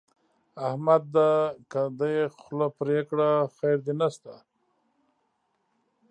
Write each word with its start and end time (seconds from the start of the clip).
احمد 0.67 1.03
ده 1.15 1.29
که 1.71 1.81
دې 1.99 2.15
خوله 2.39 2.67
پرې 2.77 2.99
کړه؛ 3.09 3.29
خير 3.57 3.77
دې 3.85 3.93
نه 3.99 4.07
شته. 4.15 4.33